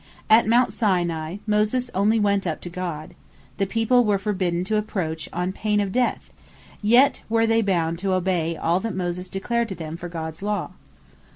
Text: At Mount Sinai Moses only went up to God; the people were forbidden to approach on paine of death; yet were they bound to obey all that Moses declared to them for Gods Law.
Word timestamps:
At 0.31 0.47
Mount 0.47 0.73
Sinai 0.73 1.37
Moses 1.45 1.91
only 1.93 2.19
went 2.19 2.47
up 2.47 2.59
to 2.61 2.71
God; 2.71 3.13
the 3.59 3.67
people 3.67 4.03
were 4.03 4.17
forbidden 4.17 4.63
to 4.63 4.77
approach 4.77 5.29
on 5.31 5.53
paine 5.53 5.79
of 5.79 5.91
death; 5.91 6.31
yet 6.81 7.21
were 7.29 7.45
they 7.45 7.61
bound 7.61 7.99
to 7.99 8.13
obey 8.15 8.57
all 8.57 8.79
that 8.79 8.95
Moses 8.95 9.29
declared 9.29 9.69
to 9.69 9.75
them 9.75 9.97
for 9.97 10.09
Gods 10.09 10.41
Law. 10.41 10.71